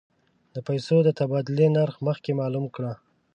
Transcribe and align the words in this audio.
د 0.53 0.55
پیسو 0.67 0.97
د 1.03 1.09
تبادلې 1.19 1.67
نرخ 1.75 1.95
مخکې 2.07 2.31
معلوم 2.39 2.65
کړه. 2.75 2.93